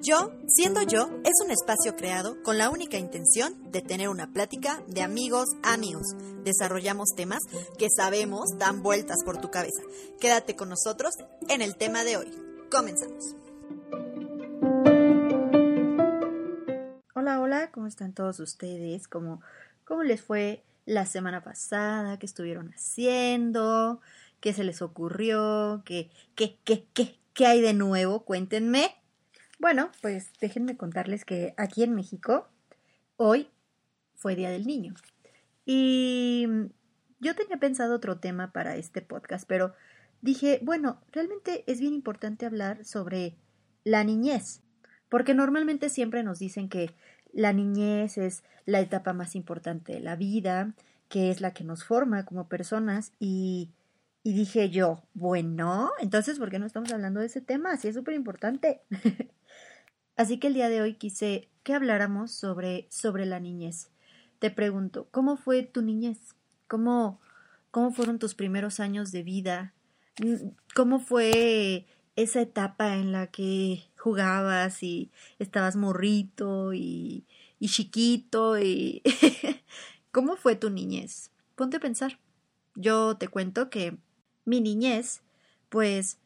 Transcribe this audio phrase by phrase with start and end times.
[0.00, 4.80] Yo, siendo yo, es un espacio creado con la única intención de tener una plática
[4.86, 6.14] de amigos a amigos.
[6.44, 7.40] Desarrollamos temas
[7.78, 9.82] que sabemos dan vueltas por tu cabeza.
[10.20, 11.14] Quédate con nosotros
[11.48, 12.30] en el tema de hoy.
[12.70, 13.34] Comenzamos.
[17.16, 19.08] Hola, hola, ¿cómo están todos ustedes?
[19.08, 19.42] ¿Cómo,
[19.84, 22.20] cómo les fue la semana pasada?
[22.20, 24.00] ¿Qué estuvieron haciendo?
[24.38, 25.82] ¿Qué se les ocurrió?
[25.84, 28.24] ¿Qué, qué, qué, qué, qué hay de nuevo?
[28.24, 28.94] Cuéntenme.
[29.58, 32.48] Bueno, pues déjenme contarles que aquí en México
[33.16, 33.48] hoy
[34.14, 34.94] fue Día del Niño.
[35.66, 36.46] Y
[37.18, 39.74] yo tenía pensado otro tema para este podcast, pero
[40.22, 43.36] dije, bueno, realmente es bien importante hablar sobre
[43.82, 44.62] la niñez,
[45.08, 46.94] porque normalmente siempre nos dicen que
[47.32, 50.72] la niñez es la etapa más importante de la vida,
[51.08, 53.72] que es la que nos forma como personas y,
[54.22, 57.76] dije yo, bueno, entonces, ¿por qué no estamos hablando de ese tema?
[57.76, 58.82] Sí, es súper importante.
[60.18, 63.88] Así que el día de hoy quise que habláramos sobre, sobre la niñez.
[64.40, 66.18] Te pregunto, ¿cómo fue tu niñez?
[66.66, 67.20] ¿Cómo,
[67.70, 69.74] ¿Cómo fueron tus primeros años de vida?
[70.74, 77.24] ¿Cómo fue esa etapa en la que jugabas y estabas morrito y,
[77.60, 79.02] y chiquito y
[80.10, 81.30] ¿cómo fue tu niñez?
[81.54, 82.18] Ponte a pensar.
[82.74, 83.96] Yo te cuento que
[84.44, 85.22] mi niñez,
[85.68, 86.18] pues,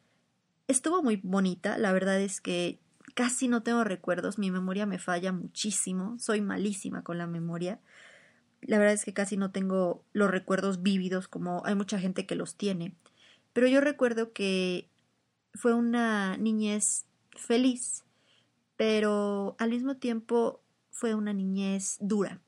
[0.67, 1.77] estuvo muy bonita.
[1.77, 2.79] La verdad es que
[3.13, 7.79] casi no tengo recuerdos, mi memoria me falla muchísimo, soy malísima con la memoria.
[8.61, 12.35] La verdad es que casi no tengo los recuerdos vívidos como hay mucha gente que
[12.35, 12.95] los tiene.
[13.51, 14.89] Pero yo recuerdo que
[15.53, 17.05] fue una niñez
[17.35, 18.03] feliz,
[18.77, 22.41] pero al mismo tiempo fue una niñez dura.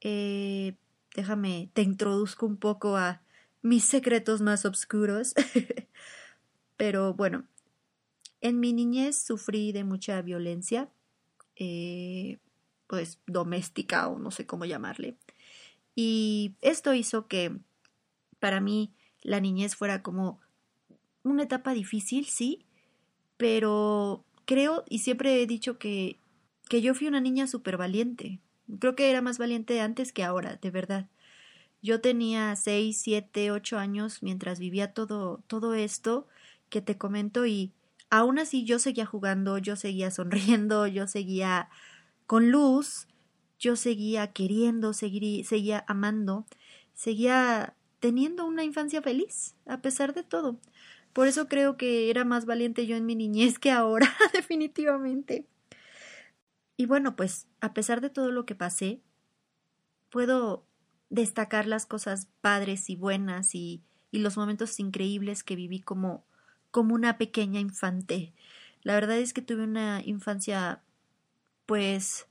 [0.00, 0.76] Eh,
[1.14, 3.22] déjame, te introduzco un poco a
[3.62, 5.34] mis secretos más oscuros.
[6.76, 7.44] pero bueno,
[8.40, 10.88] en mi niñez sufrí de mucha violencia,
[11.56, 12.38] eh,
[12.86, 15.16] pues doméstica o no sé cómo llamarle.
[15.94, 17.56] Y esto hizo que
[18.38, 18.92] para mí
[19.22, 20.40] la niñez fuera como
[21.22, 22.64] una etapa difícil, sí,
[23.36, 26.18] pero creo y siempre he dicho que,
[26.68, 28.40] que yo fui una niña súper valiente.
[28.78, 31.08] Creo que era más valiente antes que ahora, de verdad.
[31.82, 36.26] Yo tenía seis, siete, ocho años mientras vivía todo, todo esto
[36.68, 37.72] que te comento y
[38.10, 41.68] Aún así yo seguía jugando, yo seguía sonriendo, yo seguía
[42.26, 43.06] con luz,
[43.58, 46.46] yo seguía queriendo, seguía amando,
[46.94, 50.58] seguía teniendo una infancia feliz, a pesar de todo.
[51.12, 55.46] Por eso creo que era más valiente yo en mi niñez que ahora, definitivamente.
[56.76, 59.00] Y bueno, pues a pesar de todo lo que pasé,
[60.10, 60.64] puedo
[61.10, 66.24] destacar las cosas padres y buenas y, y los momentos increíbles que viví como
[66.70, 68.32] como una pequeña infante.
[68.82, 70.82] La verdad es que tuve una infancia
[71.66, 72.26] pues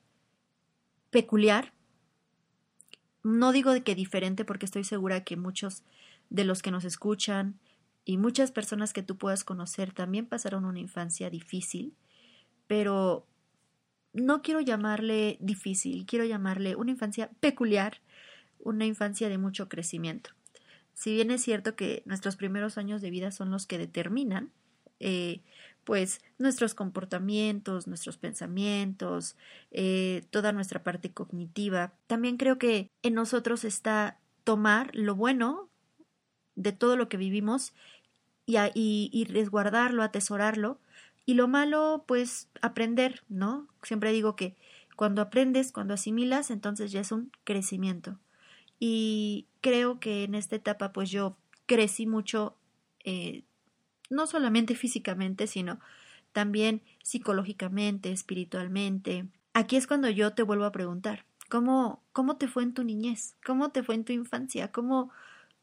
[1.10, 1.74] peculiar.
[3.24, 5.84] No digo de que diferente porque estoy segura que muchos
[6.30, 7.60] de los que nos escuchan
[8.06, 11.94] y muchas personas que tú puedas conocer también pasaron una infancia difícil,
[12.68, 13.28] pero
[14.14, 18.02] no quiero llamarle difícil, quiero llamarle una infancia peculiar,
[18.60, 20.32] una infancia de mucho crecimiento.
[20.98, 24.52] Si bien es cierto que nuestros primeros años de vida son los que determinan,
[25.00, 25.42] eh,
[25.84, 29.36] pues nuestros comportamientos, nuestros pensamientos,
[29.70, 31.94] eh, toda nuestra parte cognitiva.
[32.08, 35.70] También creo que en nosotros está tomar lo bueno
[36.56, 37.76] de todo lo que vivimos
[38.48, 40.80] y, y, y, resguardarlo, atesorarlo,
[41.28, 43.68] y lo malo, pues aprender, ¿no?
[43.84, 44.56] Siempre digo que
[44.96, 48.18] cuando aprendes, cuando asimilas, entonces ya es un crecimiento
[48.80, 52.56] y creo que en esta etapa pues yo crecí mucho,
[53.04, 53.44] eh,
[54.10, 55.80] no solamente físicamente, sino
[56.32, 59.26] también psicológicamente, espiritualmente.
[59.54, 63.36] Aquí es cuando yo te vuelvo a preguntar, ¿cómo, cómo te fue en tu niñez?
[63.46, 64.72] ¿Cómo te fue en tu infancia?
[64.72, 65.12] ¿Cómo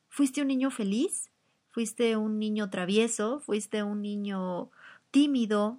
[0.08, 1.30] fuiste un niño feliz?
[1.70, 3.40] ¿Fuiste un niño travieso?
[3.40, 4.70] ¿Fuiste un niño
[5.10, 5.78] tímido?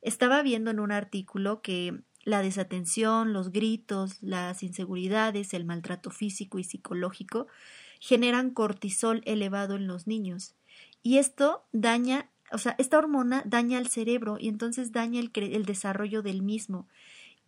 [0.00, 6.58] Estaba viendo en un artículo que la desatención, los gritos, las inseguridades, el maltrato físico
[6.58, 7.46] y psicológico
[8.00, 10.54] generan cortisol elevado en los niños.
[11.02, 15.64] Y esto daña, o sea, esta hormona daña al cerebro y entonces daña el, el
[15.64, 16.88] desarrollo del mismo.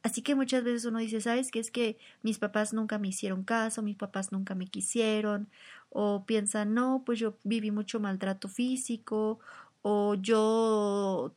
[0.02, 1.60] Así que muchas veces uno dice, ¿sabes qué?
[1.60, 5.48] Es que mis papás nunca me hicieron caso, mis papás nunca me quisieron,
[5.88, 9.40] o piensan, no, pues yo viví mucho maltrato físico,
[9.80, 11.34] o yo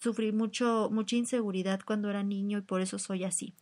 [0.00, 3.54] sufrí mucho, mucha inseguridad cuando era niño y por eso soy así.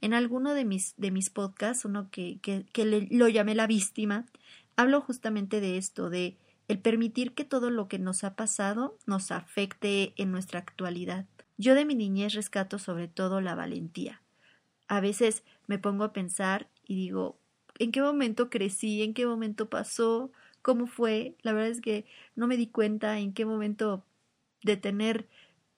[0.00, 4.26] En alguno de mis, de mis podcasts, uno que, que, que lo llamé la víctima,
[4.76, 6.36] hablo justamente de esto, de
[6.68, 11.26] el permitir que todo lo que nos ha pasado nos afecte en nuestra actualidad.
[11.58, 14.22] Yo de mi niñez rescato sobre todo la valentía.
[14.88, 17.38] A veces me pongo a pensar y digo,
[17.78, 19.02] ¿en qué momento crecí?
[19.02, 20.32] ¿En qué momento pasó?
[20.62, 21.36] ¿Cómo fue?
[21.42, 24.04] La verdad es que no me di cuenta en qué momento
[24.62, 25.28] de tener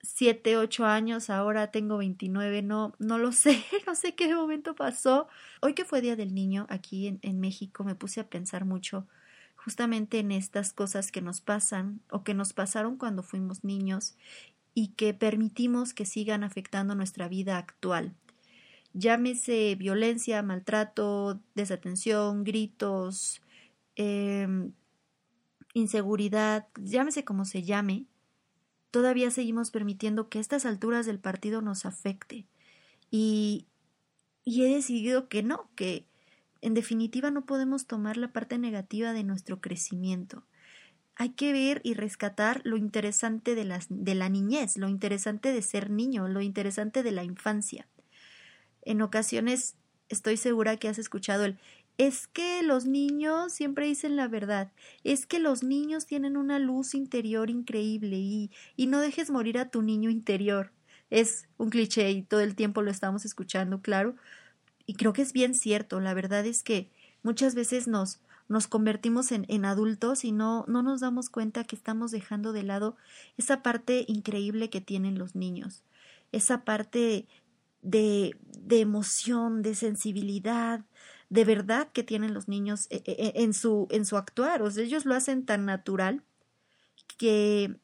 [0.05, 5.29] siete, ocho años, ahora tengo veintinueve, no, no lo sé, no sé qué momento pasó.
[5.61, 9.07] Hoy que fue Día del Niño aquí en, en México me puse a pensar mucho
[9.57, 14.15] justamente en estas cosas que nos pasan o que nos pasaron cuando fuimos niños
[14.75, 18.15] y que permitimos que sigan afectando nuestra vida actual.
[18.93, 23.41] Llámese violencia, maltrato, desatención, gritos,
[23.97, 24.73] em,
[25.73, 28.05] inseguridad, llámese como se llame,
[28.95, 32.47] todavía seguimos permitiendo que estas alturas del partido nos afecte.
[33.11, 33.67] Y,
[34.47, 36.07] he decidido que no, que
[36.61, 40.45] en definitiva no podemos tomar la parte negativa de nuestro crecimiento.
[41.17, 45.91] Hay que ver y rescatar lo interesante de, de la niñez, lo interesante de ser
[45.91, 47.89] niño, lo interesante de la infancia.
[48.83, 49.75] En ocasiones
[50.09, 51.59] estoy segura que has escuchado el
[51.99, 54.73] es que los niños siempre dicen la verdad,
[55.05, 59.71] es que los niños tienen una luz interior increíble y, y no dejes morir a
[59.71, 60.73] tu niño interior.
[61.11, 64.17] Es un cliché y todo el tiempo lo estamos escuchando, claro,
[64.87, 66.01] y creo que es bien cierto.
[66.01, 66.91] La verdad es que
[67.23, 71.77] muchas veces nos, nos convertimos en, en, adultos y no, no nos damos cuenta que
[71.77, 72.97] estamos dejando de lado
[73.37, 75.85] esa parte increíble que tienen los niños,
[76.33, 77.27] esa parte
[77.83, 80.85] de, de emoción, de sensibilidad,
[81.31, 84.63] de verdad que tienen los niños eh, eh, en su, en su actuar.
[84.63, 86.23] O sea, ellos lo hacen tan natural
[87.17, 87.77] que,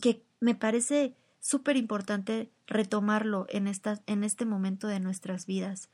[0.00, 5.90] que me parece súper importante retomarlo en, esta, en este momento de nuestras vidas.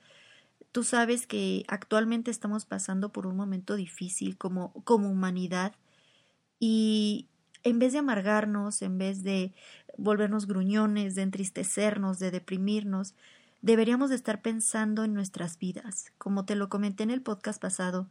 [0.72, 5.74] Tú sabes que actualmente estamos pasando por un momento difícil como, como humanidad
[6.60, 7.26] y
[7.64, 9.52] en vez de amargarnos, en vez de
[9.96, 13.14] volvernos gruñones, de entristecernos, de deprimirnos,
[13.62, 18.08] deberíamos de estar pensando en nuestras vidas, como te lo comenté en el podcast pasado,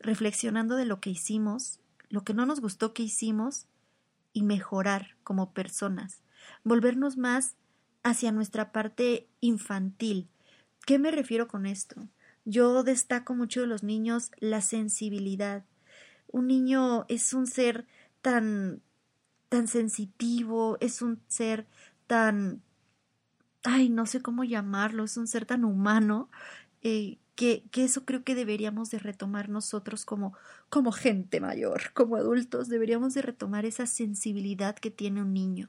[0.00, 3.66] reflexionando de lo que hicimos, lo que no nos gustó que hicimos
[4.32, 6.22] y mejorar como personas,
[6.64, 7.56] volvernos más
[8.02, 10.28] hacia nuestra parte infantil.
[10.86, 12.08] ¿Qué me refiero con esto?
[12.44, 15.64] Yo destaco mucho de los niños la sensibilidad.
[16.30, 17.86] Un niño es un ser
[18.22, 18.80] tan
[19.48, 21.66] tan sensitivo, es un ser
[22.06, 22.62] tan
[23.68, 26.30] ay, no sé cómo llamarlo, es un ser tan humano,
[26.82, 30.32] eh, que, que, eso creo que deberíamos de retomar nosotros como,
[30.70, 35.68] como gente mayor, como adultos, deberíamos de retomar esa sensibilidad que tiene un niño.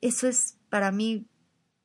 [0.00, 1.26] Eso es para mí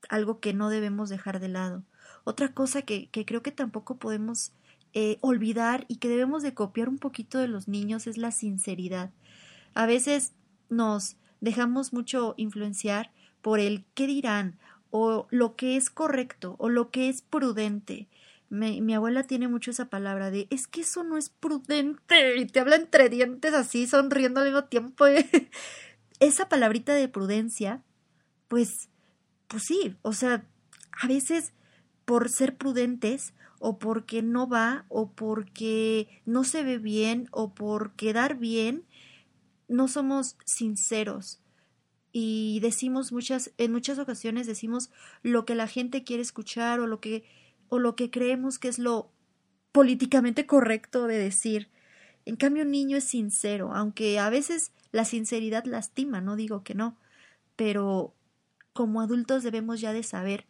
[0.09, 1.83] algo que no debemos dejar de lado.
[2.25, 4.51] Otra cosa que, que creo que tampoco podemos
[4.93, 9.11] eh, olvidar y que debemos de copiar un poquito de los niños es la sinceridad.
[9.73, 10.33] A veces
[10.69, 13.11] nos dejamos mucho influenciar
[13.41, 14.59] por el qué dirán
[14.95, 18.07] o lo que es correcto o lo que es prudente.
[18.49, 22.59] mi abuela tiene mucho esa palabra de es que eso no es prudente y te
[22.59, 25.05] habla entre dientes así sonriendo al mismo tiempo.
[26.19, 27.81] esa palabrita de prudencia,
[28.47, 28.69] pues,
[29.47, 30.45] pues sí, o sea,
[30.91, 31.53] a veces
[32.05, 37.93] por ser prudentes o porque no va o porque no se ve bien o por
[37.93, 38.85] quedar bien,
[39.67, 41.42] no somos sinceros
[42.15, 44.91] y decimos muchas, en muchas ocasiones decimos
[45.23, 47.25] lo que la gente quiere escuchar o lo que,
[47.69, 49.11] o lo que creemos que es lo
[49.71, 51.69] políticamente correcto de decir.
[52.25, 56.75] En cambio, un niño es sincero, aunque a veces la sinceridad lastima, no digo que
[56.75, 56.97] no,
[57.55, 58.13] pero
[58.73, 60.45] como adultos debemos ya de saber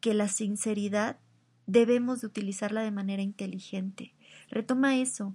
[0.00, 1.18] que la sinceridad
[1.66, 4.14] debemos de utilizarla de manera inteligente.
[4.48, 5.34] Retoma eso,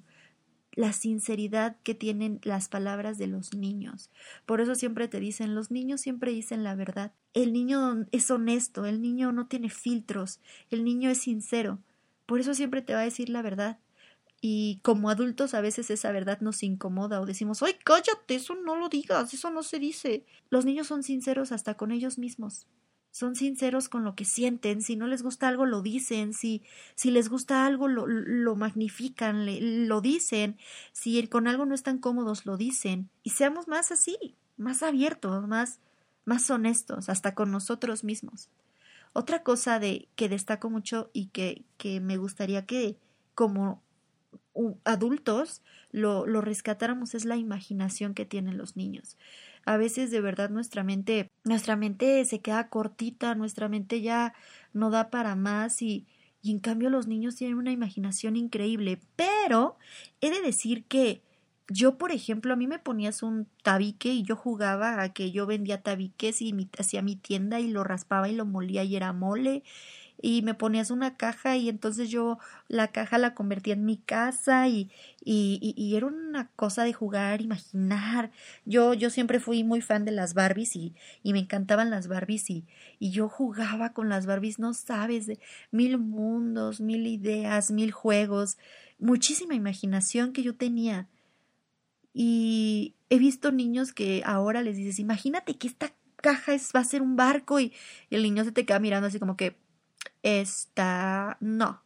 [0.75, 4.09] la sinceridad que tienen las palabras de los niños.
[4.45, 7.13] Por eso siempre te dicen, los niños siempre dicen la verdad.
[7.33, 10.39] El niño es honesto, el niño no tiene filtros,
[10.69, 11.79] el niño es sincero.
[12.25, 13.79] Por eso siempre te va a decir la verdad.
[14.41, 18.35] Y como adultos a veces esa verdad nos incomoda o decimos, ¡ay, cállate!
[18.35, 20.25] Eso no lo digas, eso no se dice.
[20.49, 22.67] Los niños son sinceros hasta con ellos mismos
[23.15, 26.63] son sinceros con lo que sienten, si no les gusta algo lo dicen, si,
[26.95, 29.45] si les gusta algo lo, lo magnifican,
[29.87, 30.57] lo dicen,
[30.91, 35.79] si con algo no están cómodos lo dicen, y seamos más así, más abiertos, más,
[36.25, 38.49] más honestos, hasta con nosotros mismos.
[39.13, 42.97] Otra cosa de que destaco mucho y que, que me gustaría que
[43.33, 43.81] como
[44.83, 45.61] adultos
[45.93, 49.15] lo, lo rescatáramos es la imaginación que tienen los niños
[49.65, 54.33] a veces de verdad nuestra mente, nuestra mente se queda cortita, nuestra mente ya
[54.73, 56.07] no da para más y,
[56.41, 58.99] y en cambio los niños tienen una imaginación increíble.
[59.15, 59.77] Pero
[60.21, 61.23] he de decir que,
[61.67, 65.47] yo, por ejemplo, a mí me ponías un tabique y yo jugaba a que yo
[65.47, 69.63] vendía tabiques y hacía mi tienda y lo raspaba y lo molía y era mole
[70.21, 74.67] y me ponías una caja y entonces yo la caja la convertía en mi casa
[74.67, 74.89] y,
[75.23, 78.31] y, era una cosa de jugar, imaginar.
[78.65, 82.49] Yo, yo siempre fui muy fan de las Barbies y, y me encantaban las Barbies
[82.49, 82.65] y,
[82.99, 85.39] y yo jugaba con las Barbies, no sabes, de
[85.71, 88.57] mil mundos, mil ideas, mil juegos,
[88.99, 91.07] muchísima imaginación que yo tenía.
[92.13, 96.85] Y he visto niños que ahora les dices, imagínate que esta caja es, va a
[96.85, 97.73] ser un barco y
[98.09, 99.57] el niño se te queda mirando así como que,
[100.23, 101.83] esta, no,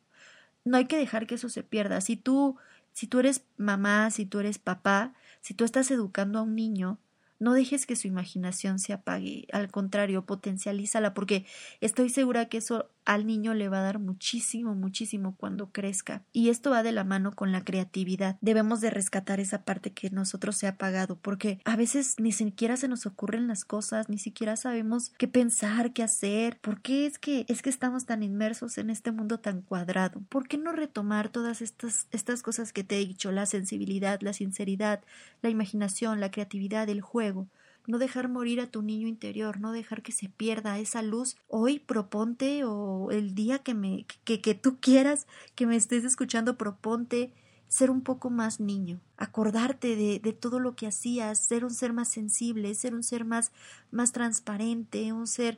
[0.65, 2.01] no hay que dejar que eso se pierda.
[2.01, 2.57] Si tú,
[2.93, 6.99] si tú eres mamá, si tú eres papá, si tú estás educando a un niño,
[7.39, 11.45] no dejes que su imaginación se apague, al contrario, potencialízala, porque
[11.79, 16.24] estoy segura que eso al niño le va a dar muchísimo, muchísimo cuando crezca.
[16.32, 18.38] Y esto va de la mano con la creatividad.
[18.41, 22.77] Debemos de rescatar esa parte que nosotros se ha apagado, porque a veces ni siquiera
[22.77, 26.60] se nos ocurren las cosas, ni siquiera sabemos qué pensar, qué hacer.
[26.60, 30.22] ¿Por qué es que es que estamos tan inmersos en este mundo tan cuadrado?
[30.29, 34.34] ¿Por qué no retomar todas estas estas cosas que te he dicho, la sensibilidad, la
[34.34, 35.01] sinceridad,
[35.41, 37.48] la imaginación, la creatividad, el juego?
[37.89, 41.38] No dejar morir a tu niño interior, no dejar que se pierda esa luz.
[41.48, 46.55] Hoy proponte o el día que me que, que tú quieras que me estés escuchando,
[46.55, 47.34] proponte
[47.67, 51.91] ser un poco más niño, acordarte de, de, todo lo que hacías, ser un ser
[51.91, 53.51] más sensible, ser un ser más,
[53.89, 55.58] más transparente, un ser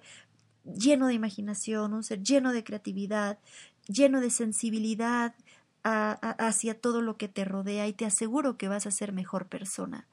[0.63, 3.39] lleno de imaginación, un ser lleno de creatividad,
[3.87, 5.35] lleno de sensibilidad
[5.83, 10.07] hacia todo lo que te rodea y te aseguro que vas a ser mejor persona.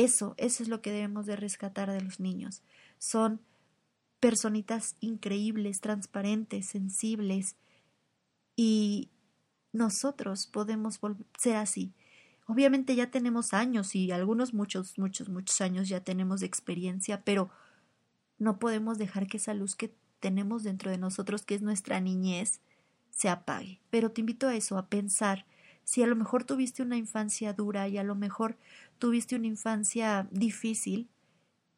[0.00, 2.62] Eso, eso es lo que debemos de rescatar de los niños.
[2.96, 3.42] Son
[4.18, 7.56] personitas increíbles, transparentes, sensibles
[8.56, 9.10] y
[9.72, 10.98] nosotros podemos
[11.38, 11.92] ser así.
[12.46, 17.50] Obviamente ya tenemos años y algunos muchos, muchos, muchos años ya tenemos experiencia, pero
[18.38, 22.60] no podemos dejar que esa luz que tenemos dentro de nosotros, que es nuestra niñez,
[23.10, 23.82] se apague.
[23.90, 25.44] Pero te invito a eso, a pensar
[25.90, 28.56] si a lo mejor tuviste una infancia dura y a lo mejor
[29.00, 31.08] tuviste una infancia difícil,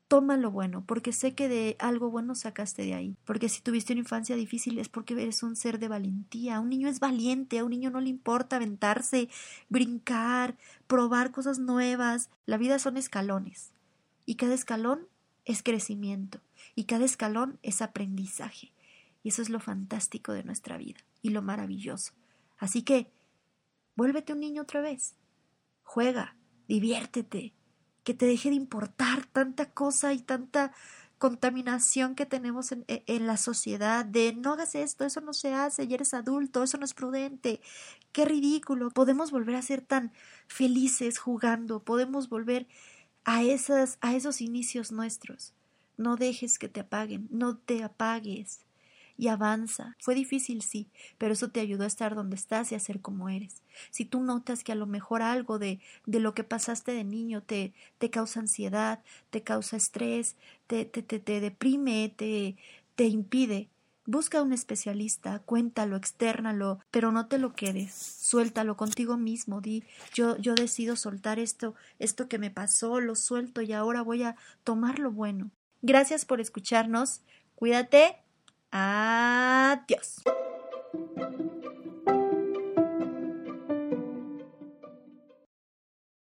[0.07, 3.17] toma lo bueno, porque sé que de algo bueno sacaste de ahí.
[3.25, 6.61] Porque si tuviste una infancia difícil es porque eres un ser de valentía.
[6.61, 9.31] Un niño es valiente, a un niño no le importa aventarse,
[9.71, 12.29] brincar, probar cosas nuevas.
[12.45, 13.71] La vida son escalones.
[14.27, 15.09] Y cada escalón
[15.47, 16.43] es crecimiento.
[16.75, 18.73] Y cada escalón es aprendizaje.
[19.23, 22.13] Y eso es lo fantástico de nuestra vida y lo maravilloso.
[22.59, 23.11] Así que
[23.97, 25.15] Vuélvete un niño otra vez.
[25.83, 26.37] Juega,
[26.69, 27.55] diviértete,
[28.05, 30.73] que te deje de importar tanta cosa y tanta
[31.19, 35.55] contaminación que tenemos en, e, en, la sociedad de no hagas esto, eso no se
[35.55, 37.61] hace, ya eres adulto, eso no es prudente,
[38.11, 38.91] qué ridículo.
[38.91, 40.13] Podemos volver a ser tan
[40.49, 42.67] felices jugando, podemos volver
[43.25, 45.55] a esas, a esos inicios nuestros.
[45.97, 48.67] No dejes que te apaguen, no te apagues
[49.17, 49.97] y avanza.
[50.01, 50.89] Fue difícil, sí,
[51.19, 53.63] pero eso te ayudó a estar donde estás y a ser como eres.
[53.91, 57.43] Si tú notas que a lo mejor algo de, de lo que pasaste de niño
[57.43, 62.57] te, te causa ansiedad, te causa estrés, te, te, te, te deprime, te,
[62.95, 63.69] te impide,
[64.05, 67.95] Busca a un especialista, cuéntalo, externalo, pero no te lo quedes.
[67.95, 69.61] Suéltalo contigo mismo.
[69.61, 74.25] Di, yo, yo decido soltar esto, esto que me pasó, lo suelto y ahora voy
[74.25, 75.53] a tomar lo bueno.
[75.83, 77.21] Gracias por escucharnos.
[77.55, 78.17] Cuídate
[78.73, 80.25] Adiós.